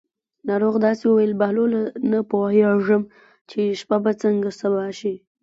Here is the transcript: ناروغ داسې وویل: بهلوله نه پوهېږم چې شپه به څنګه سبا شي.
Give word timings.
ناروغ 0.47 0.75
داسې 0.85 1.03
وویل: 1.07 1.33
بهلوله 1.41 1.81
نه 2.11 2.19
پوهېږم 2.31 3.01
چې 3.49 3.59
شپه 3.79 3.97
به 4.03 4.11
څنګه 4.23 4.49
سبا 4.61 4.85
شي. 4.99 5.15